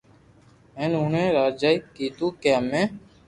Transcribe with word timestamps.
ھين 0.77 0.91
اوڻي 0.99 1.25
راجائي 1.37 1.77
ڪآدو 1.95 2.27
ڪي 2.41 2.49
ھمي 2.57 2.83